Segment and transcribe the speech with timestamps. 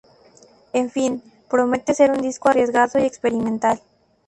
[0.73, 3.79] En fin, promete ser un disco arriesgado y experimental.